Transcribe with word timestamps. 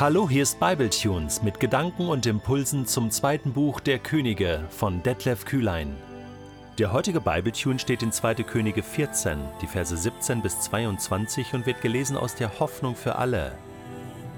Hallo, 0.00 0.30
hier 0.30 0.44
ist 0.44 0.58
Bibletunes 0.58 1.42
mit 1.42 1.60
Gedanken 1.60 2.08
und 2.08 2.24
Impulsen 2.24 2.86
zum 2.86 3.10
zweiten 3.10 3.52
Buch 3.52 3.80
der 3.80 3.98
Könige 3.98 4.64
von 4.70 5.02
Detlef 5.02 5.44
Kühlein. 5.44 5.94
Der 6.78 6.90
heutige 6.90 7.20
Bibletune 7.20 7.78
steht 7.78 8.02
in 8.02 8.10
2. 8.10 8.36
Könige 8.36 8.82
14, 8.82 9.36
die 9.60 9.66
Verse 9.66 9.94
17 9.94 10.40
bis 10.40 10.58
22 10.58 11.52
und 11.52 11.66
wird 11.66 11.82
gelesen 11.82 12.16
aus 12.16 12.34
der 12.34 12.60
Hoffnung 12.60 12.96
für 12.96 13.16
alle. 13.16 13.52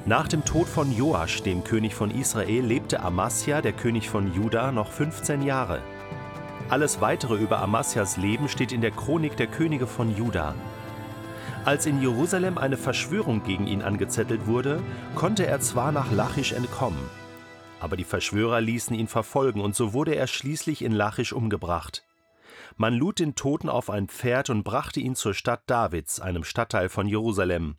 Nach 0.04 0.26
dem 0.26 0.44
Tod 0.44 0.66
von 0.66 0.90
Joasch, 0.90 1.44
dem 1.44 1.62
König 1.62 1.94
von 1.94 2.10
Israel, 2.10 2.64
lebte 2.64 2.98
Amasja, 2.98 3.60
der 3.60 3.72
König 3.72 4.10
von 4.10 4.34
Juda, 4.34 4.72
noch 4.72 4.90
15 4.90 5.42
Jahre. 5.42 5.80
Alles 6.70 7.00
weitere 7.00 7.36
über 7.36 7.60
Amasias 7.60 8.16
Leben 8.16 8.48
steht 8.48 8.72
in 8.72 8.80
der 8.80 8.90
Chronik 8.90 9.36
der 9.36 9.46
Könige 9.46 9.86
von 9.86 10.12
Juda. 10.16 10.56
Als 11.64 11.86
in 11.86 12.02
Jerusalem 12.02 12.58
eine 12.58 12.76
Verschwörung 12.76 13.44
gegen 13.44 13.68
ihn 13.68 13.82
angezettelt 13.82 14.46
wurde, 14.46 14.82
konnte 15.14 15.46
er 15.46 15.60
zwar 15.60 15.92
nach 15.92 16.10
Lachisch 16.10 16.52
entkommen, 16.52 16.98
aber 17.82 17.96
die 17.96 18.04
Verschwörer 18.04 18.60
ließen 18.60 18.94
ihn 18.94 19.08
verfolgen 19.08 19.60
und 19.60 19.74
so 19.74 19.92
wurde 19.92 20.14
er 20.14 20.28
schließlich 20.28 20.82
in 20.82 20.92
Lachisch 20.92 21.32
umgebracht. 21.32 22.04
Man 22.76 22.94
lud 22.94 23.18
den 23.18 23.34
Toten 23.34 23.68
auf 23.68 23.90
ein 23.90 24.08
Pferd 24.08 24.50
und 24.50 24.62
brachte 24.62 25.00
ihn 25.00 25.16
zur 25.16 25.34
Stadt 25.34 25.62
Davids, 25.66 26.20
einem 26.20 26.44
Stadtteil 26.44 26.88
von 26.88 27.08
Jerusalem. 27.08 27.76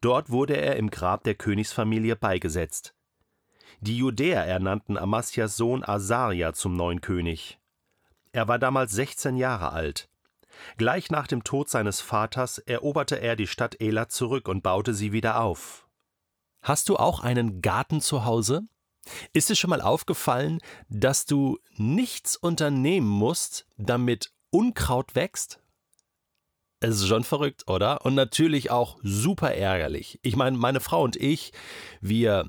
Dort 0.00 0.30
wurde 0.30 0.56
er 0.56 0.76
im 0.76 0.90
Grab 0.90 1.24
der 1.24 1.34
Königsfamilie 1.34 2.16
beigesetzt. 2.16 2.94
Die 3.80 3.98
Judäer 3.98 4.44
ernannten 4.44 4.96
Amasias 4.96 5.56
Sohn 5.56 5.84
Asaria 5.84 6.52
zum 6.52 6.74
neuen 6.74 7.00
König. 7.00 7.58
Er 8.32 8.48
war 8.48 8.58
damals 8.58 8.92
16 8.92 9.36
Jahre 9.36 9.72
alt. 9.72 10.08
Gleich 10.76 11.10
nach 11.10 11.26
dem 11.26 11.44
Tod 11.44 11.68
seines 11.68 12.00
Vaters 12.00 12.58
eroberte 12.58 13.20
er 13.20 13.36
die 13.36 13.46
Stadt 13.46 13.80
Elat 13.80 14.12
zurück 14.12 14.48
und 14.48 14.62
baute 14.62 14.94
sie 14.94 15.12
wieder 15.12 15.40
auf. 15.40 15.88
Hast 16.62 16.88
du 16.88 16.96
auch 16.96 17.20
einen 17.20 17.62
Garten 17.62 18.00
zu 18.00 18.24
Hause? 18.24 18.62
Ist 19.32 19.50
es 19.50 19.58
schon 19.58 19.70
mal 19.70 19.80
aufgefallen, 19.80 20.60
dass 20.88 21.24
du 21.24 21.58
nichts 21.76 22.36
unternehmen 22.36 23.08
musst, 23.08 23.66
damit 23.76 24.32
Unkraut 24.50 25.14
wächst? 25.14 25.60
Es 26.80 26.96
ist 26.96 27.08
schon 27.08 27.24
verrückt, 27.24 27.66
oder? 27.66 28.04
Und 28.04 28.14
natürlich 28.14 28.70
auch 28.70 28.98
super 29.02 29.52
ärgerlich. 29.54 30.20
Ich 30.22 30.36
meine, 30.36 30.56
meine 30.56 30.80
Frau 30.80 31.02
und 31.02 31.16
ich, 31.16 31.52
wir 32.00 32.48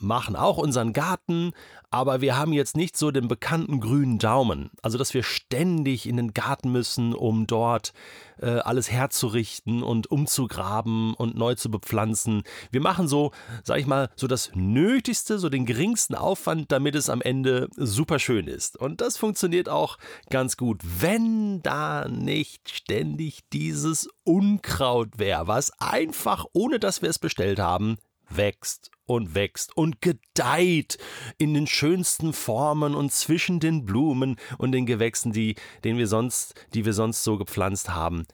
machen 0.00 0.36
auch 0.36 0.58
unseren 0.58 0.92
Garten, 0.92 1.52
aber 1.90 2.20
wir 2.20 2.36
haben 2.36 2.52
jetzt 2.52 2.76
nicht 2.76 2.96
so 2.96 3.10
den 3.10 3.28
bekannten 3.28 3.80
grünen 3.80 4.18
Daumen. 4.18 4.70
Also, 4.82 4.98
dass 4.98 5.14
wir 5.14 5.22
ständig 5.22 6.08
in 6.08 6.16
den 6.16 6.34
Garten 6.34 6.72
müssen, 6.72 7.14
um 7.14 7.46
dort 7.46 7.92
äh, 8.40 8.50
alles 8.50 8.90
herzurichten 8.90 9.82
und 9.82 10.10
umzugraben 10.10 11.14
und 11.14 11.36
neu 11.36 11.54
zu 11.54 11.70
bepflanzen. 11.70 12.42
Wir 12.72 12.80
machen 12.80 13.06
so, 13.06 13.30
sag 13.62 13.78
ich 13.78 13.86
mal, 13.86 14.10
so 14.16 14.26
das 14.26 14.50
Nötigste, 14.54 15.38
so 15.38 15.48
den 15.48 15.66
geringsten 15.66 16.14
Aufwand, 16.14 16.72
damit 16.72 16.96
es 16.96 17.08
am 17.08 17.22
Ende 17.22 17.68
super 17.76 18.18
schön 18.18 18.48
ist. 18.48 18.76
Und 18.76 19.00
das 19.00 19.16
funktioniert 19.16 19.68
auch 19.68 19.98
ganz 20.30 20.56
gut, 20.56 20.80
wenn 20.82 21.62
da 21.62 22.08
nicht 22.08 22.70
ständig 22.70 23.40
dieses 23.52 24.08
Unkraut 24.24 25.18
wäre, 25.18 25.46
was 25.46 25.70
einfach, 25.78 26.44
ohne 26.52 26.80
dass 26.80 27.02
wir 27.02 27.10
es 27.10 27.18
bestellt 27.18 27.60
haben, 27.60 27.98
wächst 28.28 28.90
und 29.06 29.34
wächst 29.34 29.76
und 29.76 30.00
gedeiht 30.00 30.98
in 31.38 31.54
den 31.54 31.66
schönsten 31.66 32.32
Formen 32.32 32.94
und 32.94 33.12
zwischen 33.12 33.60
den 33.60 33.84
Blumen 33.84 34.36
und 34.58 34.72
den 34.72 34.86
Gewächsen, 34.86 35.32
die, 35.32 35.56
den 35.84 35.98
wir 35.98 36.06
sonst, 36.06 36.54
die 36.74 36.84
wir 36.84 36.92
sonst 36.92 37.24
so 37.24 37.36
gepflanzt 37.36 37.90
haben. 37.90 38.26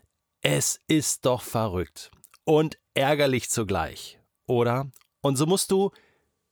Es 0.42 0.80
ist 0.86 1.26
doch 1.26 1.42
verrückt 1.42 2.10
und 2.44 2.78
ärgerlich 2.94 3.50
zugleich, 3.50 4.18
oder? 4.46 4.90
Und 5.22 5.36
so 5.36 5.46
musst 5.46 5.70
du 5.70 5.90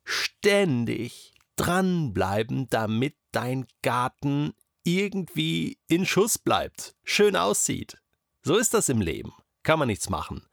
ständig 0.05 1.34
dranbleiben, 1.56 2.68
damit 2.70 3.17
dein 3.33 3.67
Garten 3.83 4.55
irgendwie 4.84 5.78
in 5.89 6.07
Schuss 6.07 6.39
bleibt, 6.39 6.95
schön 7.05 7.36
aussieht. 7.36 7.98
So 8.42 8.57
ist 8.57 8.73
das 8.74 8.89
im 8.89 9.01
Leben. 9.01 9.33
Kann 9.62 9.78
man 9.78 9.89
nichts 9.89 10.08
machen. 10.08 10.48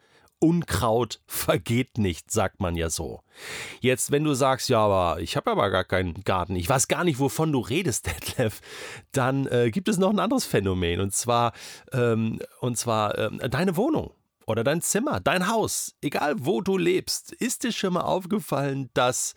Unkraut 0.46 1.22
vergeht 1.26 1.98
nicht, 1.98 2.30
sagt 2.30 2.62
man 2.62 2.76
ja 2.76 2.92
so. 2.92 3.22
Jetzt, 3.80 4.12
wenn 4.12 4.24
du 4.24 4.36
sagst, 4.36 4.70
ja, 4.70 4.80
aber 4.80 5.20
ich 5.20 5.36
habe 5.36 5.50
aber 5.50 5.72
gar 5.72 5.84
keinen 5.84 6.24
Garten, 6.24 6.56
ich 6.56 6.70
weiß 6.70 6.88
gar 6.88 7.04
nicht, 7.04 7.20
wovon 7.20 7.52
du 7.52 7.62
redest, 7.62 8.06
Detlef, 8.06 8.62
dann 9.12 9.48
äh, 9.48 9.72
gibt 9.72 9.90
es 9.90 9.98
noch 9.98 10.12
ein 10.12 10.20
anderes 10.20 10.46
Phänomen 10.46 11.00
und 11.00 11.16
zwar, 11.16 11.54
ähm, 11.92 12.40
und 12.60 12.78
zwar 12.78 13.18
äh, 13.18 13.50
deine 13.50 13.76
Wohnung 13.76 14.12
oder 14.46 14.64
dein 14.64 14.84
Zimmer, 14.84 15.20
dein 15.20 15.48
Haus, 15.48 15.96
egal 16.02 16.36
wo 16.38 16.62
du 16.62 16.78
lebst. 16.78 17.32
Ist 17.32 17.64
dir 17.64 17.72
schon 17.72 17.94
mal 17.94 18.02
aufgefallen, 18.02 18.92
dass 18.94 19.34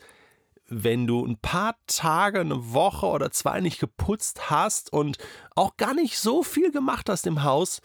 wenn 0.67 1.07
du 1.07 1.25
ein 1.25 1.39
paar 1.39 1.77
Tage, 1.87 2.41
eine 2.41 2.75
Woche 2.75 3.07
oder 3.07 3.31
zwei 3.31 3.61
nicht 3.61 3.81
geputzt 3.81 4.51
hast 4.51 4.93
und 4.93 5.17
auch 5.57 5.79
gar 5.79 5.95
nicht 5.95 6.19
so 6.19 6.43
viel 6.43 6.71
gemacht 6.71 7.09
hast 7.09 7.27
im 7.27 7.45
Haus, 7.45 7.81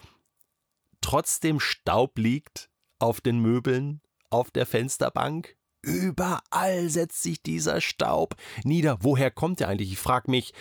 trotzdem 1.00 1.62
Staub 1.62 2.18
liegt 2.18 2.70
auf 3.00 3.22
den 3.22 3.40
Möbeln, 3.40 4.02
auf 4.30 4.52
der 4.52 4.66
Fensterbank. 4.66 5.56
Überall 5.82 6.90
setzt 6.90 7.22
sich 7.22 7.44
dieser 7.44 7.82
Staub 7.82 8.36
nieder. 8.64 9.00
Woher 9.02 9.32
kommt 9.32 9.60
er 9.60 9.68
eigentlich? 9.68 9.92
Ich 9.92 10.00
frage 10.00 10.32
mich, 10.32 10.54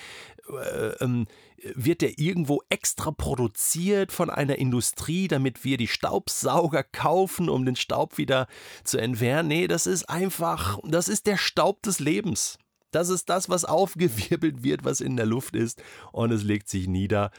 äh, 0.48 0.94
ähm, 1.00 1.26
wird 1.75 2.00
der 2.00 2.19
irgendwo 2.19 2.60
extra 2.69 3.12
produziert 3.12 4.10
von 4.10 4.31
einer 4.31 4.59
Industrie, 4.59 5.28
damit 5.28 5.62
wir 5.62 5.76
die 5.76 5.87
Staubsauger 5.87 6.82
kaufen, 6.82 7.48
um 7.48 7.65
den 7.65 7.76
Staub 7.76 8.19
wieder 8.19 8.48
zu 8.82 8.98
entfernen? 8.98 9.48
Nee, 9.48 9.69
das 9.69 9.87
ist 9.87 10.10
einfach, 10.10 10.81
das 10.84 11.06
ist 11.06 11.26
der 11.26 11.37
Staub 11.37 11.82
des 11.82 12.00
Lebens. 12.00 12.59
Das 12.91 13.09
ist 13.09 13.31
das, 13.31 13.48
was 13.48 13.65
aufgewirbelt 13.65 14.65
wird, 14.65 14.84
was 14.84 15.00
in 15.00 15.16
der 15.16 15.26
Luft 15.26 15.54
ist, 15.54 15.82
und 16.10 16.32
es 16.32 16.42
legt 16.42 16.69
sich 16.69 16.88
nieder. 16.88 17.31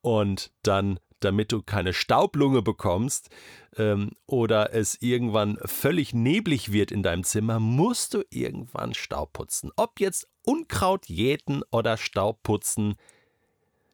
Und 0.00 0.52
dann 0.62 0.98
damit 1.24 1.52
du 1.52 1.62
keine 1.62 1.92
Staublunge 1.92 2.62
bekommst 2.62 3.30
ähm, 3.76 4.12
oder 4.26 4.74
es 4.74 5.00
irgendwann 5.00 5.58
völlig 5.64 6.14
neblig 6.14 6.72
wird 6.72 6.92
in 6.92 7.02
deinem 7.02 7.24
Zimmer, 7.24 7.58
musst 7.60 8.14
du 8.14 8.22
irgendwann 8.30 8.94
Staub 8.94 9.32
putzen. 9.32 9.70
Ob 9.76 10.00
jetzt 10.00 10.28
Unkraut 10.44 11.06
jäten 11.06 11.62
oder 11.70 11.96
Staub 11.96 12.42
putzen, 12.42 12.96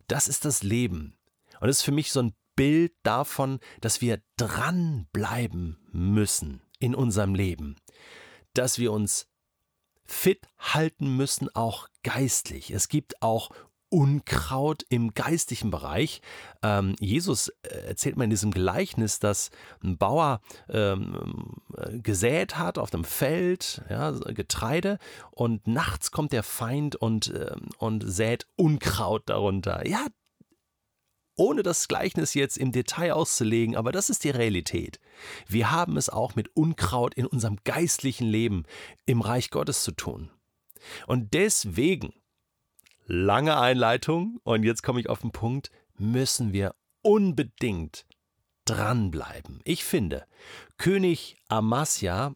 das 0.06 0.28
ist 0.28 0.44
das 0.44 0.62
Leben. 0.62 1.16
Und 1.60 1.68
es 1.68 1.78
ist 1.78 1.84
für 1.84 1.92
mich 1.92 2.12
so 2.12 2.22
ein 2.22 2.34
Bild 2.56 2.92
davon, 3.02 3.60
dass 3.80 4.00
wir 4.00 4.20
dranbleiben 4.36 5.78
müssen 5.92 6.62
in 6.80 6.94
unserem 6.94 7.34
Leben, 7.34 7.76
dass 8.54 8.78
wir 8.78 8.92
uns 8.92 9.28
fit 10.04 10.48
halten 10.58 11.16
müssen, 11.16 11.54
auch 11.54 11.88
geistlich. 12.02 12.70
Es 12.70 12.88
gibt 12.88 13.22
auch 13.22 13.50
Unkraut 13.90 14.84
im 14.88 15.14
geistlichen 15.14 15.70
Bereich. 15.70 16.20
Ähm, 16.62 16.94
Jesus 17.00 17.48
äh, 17.62 17.88
erzählt 17.88 18.16
mal 18.16 18.24
in 18.24 18.30
diesem 18.30 18.50
Gleichnis, 18.50 19.18
dass 19.18 19.50
ein 19.82 19.98
Bauer 19.98 20.40
ähm, 20.68 21.54
äh, 21.76 21.98
gesät 21.98 22.58
hat 22.58 22.78
auf 22.78 22.90
dem 22.90 23.04
Feld, 23.04 23.82
ja, 23.88 24.10
Getreide, 24.10 24.98
und 25.30 25.66
nachts 25.66 26.10
kommt 26.10 26.32
der 26.32 26.42
Feind 26.42 26.96
und, 26.96 27.28
äh, 27.28 27.56
und 27.78 28.02
sät 28.06 28.46
Unkraut 28.56 29.22
darunter. 29.26 29.86
Ja, 29.86 30.06
ohne 31.38 31.62
das 31.62 31.86
Gleichnis 31.88 32.34
jetzt 32.34 32.58
im 32.58 32.72
Detail 32.72 33.12
auszulegen, 33.12 33.76
aber 33.76 33.92
das 33.92 34.10
ist 34.10 34.24
die 34.24 34.30
Realität. 34.30 34.98
Wir 35.46 35.70
haben 35.70 35.96
es 35.96 36.08
auch 36.08 36.34
mit 36.34 36.54
Unkraut 36.54 37.14
in 37.14 37.26
unserem 37.26 37.58
geistlichen 37.64 38.26
Leben 38.26 38.64
im 39.06 39.20
Reich 39.20 39.50
Gottes 39.50 39.84
zu 39.84 39.92
tun. 39.92 40.30
Und 41.06 41.34
deswegen 41.34 42.12
Lange 43.10 43.58
Einleitung 43.58 44.38
und 44.44 44.64
jetzt 44.64 44.82
komme 44.82 45.00
ich 45.00 45.08
auf 45.08 45.22
den 45.22 45.32
Punkt, 45.32 45.70
müssen 45.96 46.52
wir 46.52 46.74
unbedingt 47.00 48.04
dranbleiben. 48.66 49.62
Ich 49.64 49.82
finde, 49.82 50.26
König 50.76 51.38
Amasya 51.48 52.34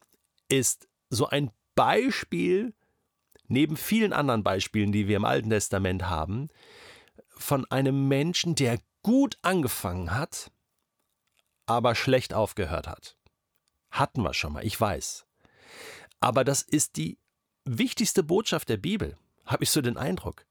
ist 0.49 0.88
so 1.11 1.26
ein 1.26 1.50
Beispiel, 1.75 2.73
neben 3.49 3.76
vielen 3.76 4.14
anderen 4.14 4.43
Beispielen, 4.43 4.93
die 4.93 5.08
wir 5.08 5.19
im 5.19 5.26
Alten 5.26 5.50
Testament 5.50 6.08
haben, 6.08 6.49
von 7.29 7.70
einem 7.70 8.08
Menschen, 8.08 8.55
der 8.55 8.79
gut 9.02 9.37
angefangen 9.43 10.14
hat, 10.14 10.50
aber 11.67 11.94
schlecht 11.94 12.32
aufgehört 12.32 12.88
hat. 12.88 13.19
Hatten 13.91 14.23
wir 14.23 14.32
schon 14.32 14.55
mal, 14.55 14.64
ich 14.64 14.81
weiß. 14.81 15.26
Aber 16.19 16.44
das 16.44 16.62
ist 16.62 16.96
die 16.96 17.19
wichtigste 17.67 18.23
Botschaft 18.23 18.70
der 18.70 18.79
Bibel, 18.79 19.19
habe 19.44 19.64
ich 19.64 19.70
so 19.70 19.82
den 19.82 19.99
Eindruck 19.99 20.46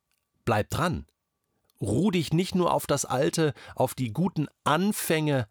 bleib 0.46 0.70
dran. 0.70 1.06
Ruh 1.80 2.12
dich 2.12 2.32
nicht 2.32 2.56
nur 2.56 2.74
auf 2.74 2.86
das 2.86 3.06
Alte, 3.06 3.54
auf 3.76 3.96
die 3.96 4.14
guten 4.14 4.48
Anfänge 4.64 5.48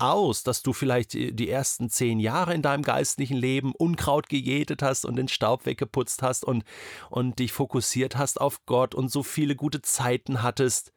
aus, 0.00 0.42
dass 0.42 0.62
du 0.62 0.72
vielleicht 0.72 1.12
die 1.12 1.50
ersten 1.50 1.90
zehn 1.90 2.18
Jahre 2.18 2.54
in 2.54 2.62
deinem 2.62 2.82
geistlichen 2.82 3.36
Leben 3.36 3.74
Unkraut 3.74 4.28
gejätet 4.28 4.82
hast 4.82 5.04
und 5.04 5.16
den 5.16 5.28
Staub 5.28 5.66
weggeputzt 5.66 6.22
hast 6.22 6.44
und, 6.44 6.64
und 7.10 7.38
dich 7.38 7.52
fokussiert 7.52 8.16
hast 8.16 8.40
auf 8.40 8.64
Gott 8.66 8.94
und 8.94 9.10
so 9.10 9.22
viele 9.22 9.56
gute 9.56 9.82
Zeiten 9.82 10.42
hattest. 10.42 10.92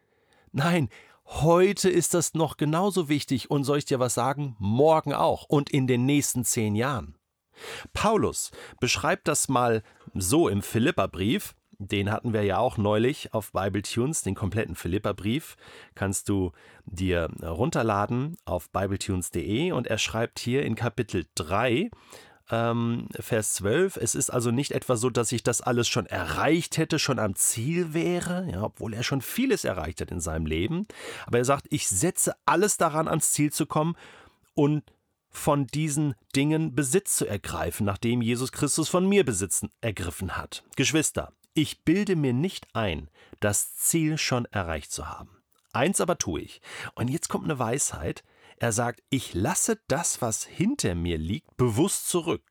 Nein, 0.51 0.89
heute 1.25 1.89
ist 1.89 2.13
das 2.13 2.33
noch 2.33 2.57
genauso 2.57 3.09
wichtig 3.09 3.51
und 3.51 3.65
soll 3.65 3.79
ich 3.79 3.85
dir 3.85 3.99
was 3.99 4.13
sagen? 4.13 4.55
Morgen 4.59 5.13
auch 5.13 5.43
und 5.43 5.69
in 5.69 5.87
den 5.87 6.05
nächsten 6.05 6.45
zehn 6.45 6.75
Jahren. 6.75 7.17
Paulus 7.93 8.51
beschreibt 8.79 9.27
das 9.27 9.47
mal 9.47 9.83
so 10.13 10.47
im 10.47 10.61
Philipperbrief. 10.61 11.55
Den 11.79 12.11
hatten 12.11 12.33
wir 12.33 12.43
ja 12.43 12.57
auch 12.57 12.77
neulich 12.77 13.33
auf 13.33 13.51
Bibletunes, 13.51 14.21
den 14.21 14.35
kompletten 14.35 14.75
Philipperbrief. 14.75 15.55
Kannst 15.95 16.29
du 16.29 16.51
dir 16.85 17.29
runterladen 17.41 18.37
auf 18.45 18.69
bibletunes.de 18.69 19.71
und 19.71 19.87
er 19.87 19.97
schreibt 19.97 20.39
hier 20.39 20.63
in 20.63 20.75
Kapitel 20.75 21.25
3, 21.35 21.89
ähm, 22.49 23.07
Vers 23.19 23.55
12. 23.55 23.97
Es 23.97 24.15
ist 24.15 24.29
also 24.29 24.51
nicht 24.51 24.71
etwa 24.71 24.95
so, 24.95 25.09
dass 25.09 25.31
ich 25.31 25.43
das 25.43 25.61
alles 25.61 25.87
schon 25.87 26.05
erreicht 26.05 26.77
hätte, 26.77 26.99
schon 26.99 27.19
am 27.19 27.35
Ziel 27.35 27.93
wäre, 27.93 28.47
ja, 28.51 28.63
obwohl 28.63 28.93
er 28.93 29.03
schon 29.03 29.21
vieles 29.21 29.63
erreicht 29.63 30.01
hat 30.01 30.11
in 30.11 30.19
seinem 30.19 30.45
Leben. 30.45 30.87
Aber 31.25 31.37
er 31.37 31.45
sagt, 31.45 31.67
ich 31.69 31.87
setze 31.87 32.35
alles 32.45 32.77
daran, 32.77 33.07
ans 33.07 33.31
Ziel 33.31 33.51
zu 33.51 33.65
kommen 33.65 33.95
und 34.53 34.83
von 35.29 35.65
diesen 35.65 36.13
Dingen 36.35 36.75
Besitz 36.75 37.17
zu 37.17 37.25
ergreifen, 37.25 37.85
nachdem 37.85 38.21
Jesus 38.21 38.51
Christus 38.51 38.87
von 38.87 39.07
mir 39.07 39.25
Besitz 39.25 39.65
ergriffen 39.81 40.37
hat. 40.37 40.63
Geschwister, 40.75 41.33
ich 41.53 41.83
bilde 41.83 42.15
mir 42.15 42.33
nicht 42.33 42.67
ein, 42.73 43.09
das 43.39 43.75
Ziel 43.75 44.17
schon 44.17 44.45
erreicht 44.45 44.91
zu 44.91 45.07
haben. 45.09 45.43
Eins 45.71 46.01
aber 46.01 46.17
tue 46.17 46.41
ich. 46.41 46.61
Und 46.95 47.09
jetzt 47.09 47.29
kommt 47.29 47.45
eine 47.45 47.59
Weisheit. 47.59 48.23
Er 48.57 48.71
sagt, 48.71 49.03
ich 49.09 49.33
lasse 49.33 49.79
das, 49.87 50.21
was 50.21 50.45
hinter 50.45 50.95
mir 50.95 51.17
liegt, 51.17 51.57
bewusst 51.57 52.07
zurück. 52.07 52.43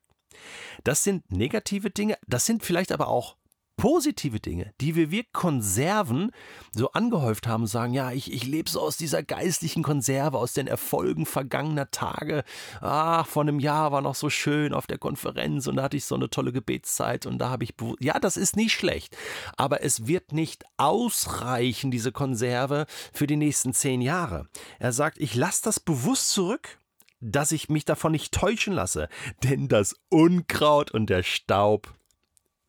Das 0.83 1.03
sind 1.03 1.31
negative 1.31 1.89
Dinge, 1.89 2.17
das 2.27 2.45
sind 2.45 2.63
vielleicht 2.63 2.91
aber 2.91 3.07
auch 3.07 3.37
positive 3.75 4.39
Dinge, 4.39 4.73
die 4.81 4.95
wir 4.95 5.11
wie 5.11 5.25
Konserven 5.31 6.31
so 6.73 6.91
angehäuft 6.91 7.47
haben, 7.47 7.67
sagen, 7.67 7.93
ja, 7.93 8.11
ich, 8.11 8.31
ich 8.31 8.45
lebe 8.45 8.69
so 8.69 8.81
aus 8.81 8.97
dieser 8.97 9.23
geistlichen 9.23 9.83
Konserve, 9.83 10.37
aus 10.37 10.53
den 10.53 10.67
Erfolgen 10.67 11.25
vergangener 11.25 11.89
Tage. 11.91 12.43
Ach, 12.81 13.25
vor 13.25 13.43
einem 13.43 13.59
Jahr 13.59 13.91
war 13.91 14.01
noch 14.01 14.15
so 14.15 14.29
schön 14.29 14.73
auf 14.73 14.87
der 14.87 14.97
Konferenz 14.97 15.67
und 15.67 15.77
da 15.77 15.83
hatte 15.83 15.97
ich 15.97 16.05
so 16.05 16.15
eine 16.15 16.29
tolle 16.29 16.51
Gebetszeit 16.51 17.25
und 17.25 17.39
da 17.39 17.49
habe 17.49 17.63
ich, 17.63 17.73
ja, 17.99 18.19
das 18.19 18.37
ist 18.37 18.55
nicht 18.55 18.73
schlecht, 18.73 19.17
aber 19.57 19.83
es 19.83 20.07
wird 20.07 20.31
nicht 20.31 20.63
ausreichen, 20.77 21.91
diese 21.91 22.11
Konserve 22.11 22.85
für 23.11 23.27
die 23.27 23.37
nächsten 23.37 23.73
zehn 23.73 24.01
Jahre. 24.01 24.47
Er 24.79 24.93
sagt, 24.93 25.19
ich 25.19 25.35
lasse 25.35 25.63
das 25.63 25.79
bewusst 25.79 26.29
zurück 26.29 26.77
dass 27.25 27.53
ich 27.53 27.69
mich 27.69 27.85
davon 27.85 28.11
nicht 28.11 28.33
täuschen 28.33 28.73
lasse, 28.73 29.07
denn 29.43 29.69
das 29.69 29.95
Unkraut 30.09 30.91
und 30.91 31.09
der 31.09 31.23
Staub 31.23 31.93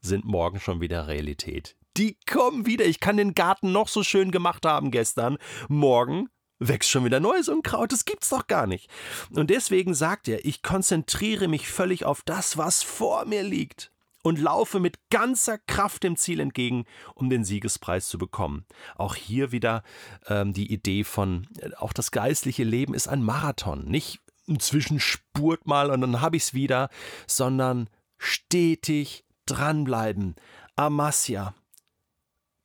sind 0.04 0.24
morgen 0.24 0.60
schon 0.60 0.80
wieder 0.80 1.08
Realität. 1.08 1.76
Die 1.96 2.16
kommen 2.26 2.66
wieder. 2.66 2.84
Ich 2.84 3.00
kann 3.00 3.16
den 3.16 3.34
Garten 3.34 3.72
noch 3.72 3.88
so 3.88 4.02
schön 4.02 4.30
gemacht 4.30 4.66
haben 4.66 4.90
gestern. 4.90 5.38
Morgen 5.68 6.28
wächst 6.58 6.90
schon 6.90 7.04
wieder 7.04 7.20
neues 7.20 7.48
Unkraut. 7.48 7.92
Das 7.92 8.04
gibt's 8.04 8.28
doch 8.28 8.46
gar 8.46 8.66
nicht. 8.66 8.90
Und 9.30 9.50
deswegen 9.50 9.94
sagt 9.94 10.28
er, 10.28 10.44
ich 10.44 10.62
konzentriere 10.62 11.48
mich 11.48 11.68
völlig 11.68 12.04
auf 12.04 12.22
das, 12.24 12.56
was 12.56 12.82
vor 12.82 13.24
mir 13.24 13.42
liegt 13.42 13.92
und 14.22 14.38
laufe 14.40 14.80
mit 14.80 14.98
ganzer 15.10 15.58
Kraft 15.58 16.02
dem 16.02 16.16
Ziel 16.16 16.40
entgegen, 16.40 16.86
um 17.14 17.28
den 17.28 17.44
Siegespreis 17.44 18.08
zu 18.08 18.18
bekommen. 18.18 18.64
Auch 18.96 19.14
hier 19.14 19.52
wieder 19.52 19.82
ähm, 20.26 20.52
die 20.52 20.72
Idee 20.72 21.04
von, 21.04 21.46
äh, 21.58 21.70
auch 21.76 21.92
das 21.92 22.10
geistliche 22.10 22.64
Leben 22.64 22.94
ist 22.94 23.06
ein 23.06 23.22
Marathon. 23.22 23.84
Nicht 23.84 24.20
ein 24.48 24.60
Zwischenspurt 24.60 25.66
mal 25.66 25.90
und 25.90 26.00
dann 26.00 26.20
habe 26.20 26.36
ich 26.36 26.44
es 26.44 26.54
wieder, 26.54 26.88
sondern 27.26 27.90
stetig 28.18 29.24
dranbleiben. 29.46 30.36
Amasya. 30.76 31.54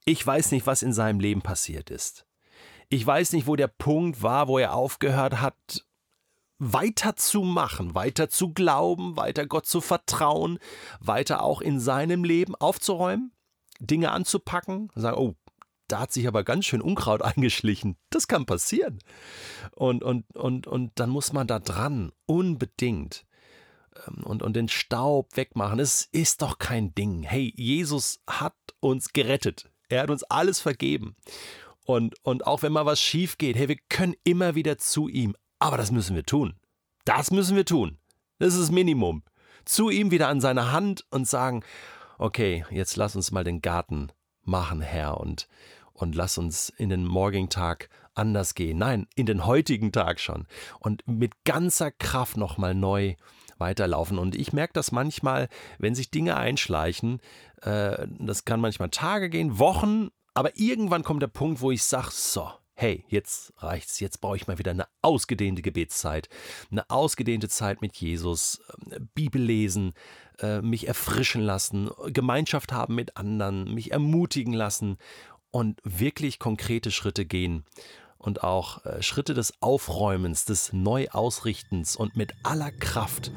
Ich 0.06 0.26
weiß 0.26 0.52
nicht, 0.52 0.66
was 0.66 0.82
in 0.82 0.94
seinem 0.94 1.20
Leben 1.20 1.42
passiert 1.42 1.90
ist. 1.90 2.26
Ich 2.90 3.06
weiß 3.06 3.34
nicht, 3.34 3.46
wo 3.46 3.56
der 3.56 3.68
Punkt 3.68 4.24
war, 4.24 4.48
wo 4.48 4.58
er 4.58 4.74
aufgehört 4.74 5.42
hat, 5.42 5.86
weiter 6.58 7.16
zu 7.16 7.44
machen, 7.44 7.96
weiter 7.96 8.30
zu 8.30 8.54
glauben, 8.54 9.16
weiter 9.16 9.46
Gott 9.46 9.66
zu 9.66 9.82
vertrauen, 9.82 10.60
weiter 11.00 11.44
auch 11.44 11.62
in 11.62 11.80
seinem 11.80 12.24
Leben 12.24 12.56
aufzuräumen, 12.56 13.32
Dinge 13.80 14.12
anzupacken, 14.12 14.90
sagen, 14.96 15.18
oh, 15.18 15.36
da 15.88 16.00
hat 16.02 16.12
sich 16.12 16.28
aber 16.28 16.44
ganz 16.44 16.66
schön 16.66 16.82
Unkraut 16.82 17.22
eingeschlichen. 17.24 17.98
Das 18.10 18.28
kann 18.28 18.46
passieren. 18.46 19.00
Und, 19.76 20.04
und, 20.04 20.36
und, 20.36 20.68
und 20.68 20.92
dann 20.96 21.10
muss 21.10 21.34
man 21.34 21.48
da 21.48 21.60
dran, 21.60 22.12
unbedingt. 22.26 23.26
Ähm, 24.08 24.24
und, 24.24 24.44
und 24.44 24.56
den 24.56 24.68
Staub 24.68 25.36
wegmachen. 25.36 25.80
Es 25.80 26.08
ist 26.12 26.42
doch 26.42 26.60
kein 26.60 26.94
Ding. 26.96 27.24
Hey, 27.24 27.54
Jesus 27.56 28.20
hat 28.28 28.56
uns 28.80 29.14
gerettet. 29.14 29.70
Er 29.90 30.04
hat 30.04 30.10
uns 30.10 30.24
alles 30.24 30.60
vergeben. 30.60 31.16
Und, 31.86 32.16
und 32.24 32.46
auch 32.46 32.62
wenn 32.62 32.72
mal 32.72 32.86
was 32.86 33.02
schief 33.02 33.38
geht, 33.38 33.56
hey, 33.56 33.68
wir 33.68 33.78
können 33.90 34.16
immer 34.24 34.56
wieder 34.56 34.78
zu 34.78 35.08
ihm. 35.08 35.36
Aber 35.58 35.78
das 35.78 35.92
müssen 35.92 36.16
wir 36.16 36.24
tun. 36.24 36.56
Das 37.06 37.32
müssen 37.32 37.56
wir 37.56 37.66
tun. 37.66 37.98
Das 38.38 38.54
ist 38.54 38.62
das 38.62 38.72
Minimum. 38.72 39.24
Zu 39.66 39.90
ihm 39.90 40.12
wieder 40.12 40.28
an 40.28 40.40
seine 40.40 40.72
Hand 40.72 41.06
und 41.10 41.28
sagen, 41.28 41.64
okay, 42.18 42.66
jetzt 42.70 42.96
lass 42.96 43.16
uns 43.16 43.32
mal 43.32 43.44
den 43.44 43.62
Garten 43.62 44.12
machen, 44.44 44.82
Herr, 44.82 45.20
und, 45.20 45.48
und 45.94 46.16
lass 46.16 46.38
uns 46.38 46.70
in 46.70 46.90
den 46.90 47.06
morgigen 47.06 47.50
Tag 47.50 47.90
anders 48.14 48.56
gehen. 48.56 48.78
Nein, 48.78 49.08
in 49.16 49.26
den 49.26 49.46
heutigen 49.46 49.92
Tag 49.92 50.20
schon. 50.20 50.48
Und 50.80 51.08
mit 51.08 51.44
ganzer 51.44 51.92
Kraft 51.92 52.38
nochmal 52.38 52.76
neu 52.76 53.16
weiterlaufen. 53.60 54.18
Und 54.18 54.36
ich 54.36 54.54
merke 54.54 54.74
das 54.74 54.92
manchmal, 54.92 55.50
wenn 55.78 55.96
sich 55.96 56.12
Dinge 56.12 56.38
einschleichen, 56.38 57.20
äh, 57.62 58.08
das 58.20 58.46
kann 58.46 58.62
manchmal 58.62 58.90
Tage 58.90 59.30
gehen, 59.30 59.60
Wochen, 59.60 60.10
aber 60.34 60.58
irgendwann 60.58 61.04
kommt 61.04 61.22
der 61.22 61.28
Punkt, 61.28 61.62
wo 61.62 61.72
ich 61.72 61.84
sage, 61.84 62.10
so, 62.12 62.50
hey, 62.76 63.04
jetzt 63.10 63.54
reicht's, 63.58 64.00
jetzt 64.00 64.22
brauche 64.22 64.38
ich 64.38 64.48
mal 64.48 64.58
wieder 64.58 64.72
eine 64.72 64.88
ausgedehnte 65.02 65.62
Gebetszeit, 65.62 66.30
eine 66.72 66.90
ausgedehnte 66.90 67.50
Zeit 67.50 67.82
mit 67.82 67.98
Jesus, 67.98 68.62
äh, 68.90 69.00
Bibel 69.16 69.42
lesen, 69.42 69.94
äh, 70.40 70.62
mich 70.62 70.88
erfrischen 70.88 71.42
lassen, 71.42 71.90
Gemeinschaft 72.08 72.72
haben 72.72 72.96
mit 72.96 73.18
anderen, 73.18 73.74
mich 73.74 73.92
ermutigen 73.92 74.54
lassen. 74.54 74.98
Und 75.52 75.82
wirklich 75.84 76.38
konkrete 76.38 76.92
Schritte 76.92 77.26
gehen 77.26 77.66
und 78.20 78.44
auch 78.44 78.86
äh, 78.86 79.02
Schritte 79.02 79.34
des 79.34 79.54
Aufräumens, 79.62 80.46
des 80.46 80.74
Neuausrichtens 80.74 81.96
und 81.96 82.16
mit 82.16 82.34
aller 82.44 82.72
Kraft 82.72 83.32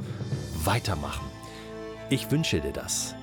weitermachen. 0.65 1.27
Ich 2.11 2.31
wünsche 2.31 2.61
dir 2.61 2.73
das, 2.73 3.15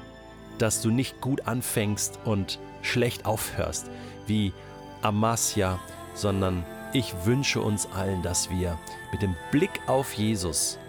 dass 0.58 0.82
du 0.82 0.90
nicht 0.90 1.22
gut 1.22 1.42
anfängst 1.42 2.20
und 2.26 2.60
schlecht 2.82 3.26
aufhörst 3.26 3.92
wie 4.26 4.54
Amasya, 5.02 5.80
sondern 6.16 6.66
ich 6.94 7.14
wünsche 7.26 7.62
uns 7.62 7.88
allen, 7.94 8.24
dass 8.24 8.50
wir 8.50 8.78
mit 9.12 9.22
dem 9.22 9.36
Blick 9.52 9.82
auf 9.88 10.14
Jesus 10.14 10.80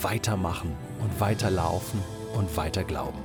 weitermachen 0.00 0.74
und 1.00 1.20
weiterlaufen 1.20 2.00
und 2.34 2.56
weiter 2.56 2.84
glauben. 2.84 3.18